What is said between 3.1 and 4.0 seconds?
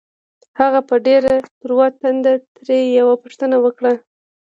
پوښتنه وکړه.